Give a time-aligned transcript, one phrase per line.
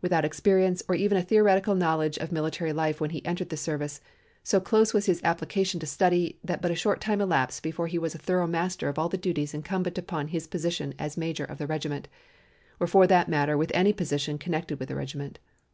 [0.00, 4.00] Without experience, or even a theoretical knowledge of military life when he entered the service,
[4.42, 7.98] so close was his application to study, that but a short time elapsed before he
[7.98, 11.58] was a thorough master of all the duties incumbent upon his position as Major of
[11.58, 12.08] the regiment,
[12.80, 15.38] or for that matter with any position connected with the regiment.